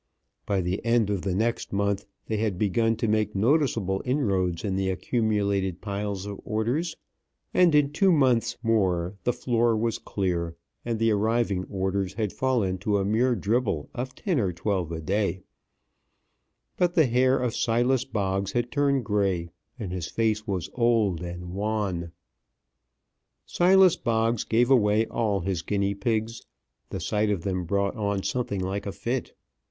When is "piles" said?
5.79-6.25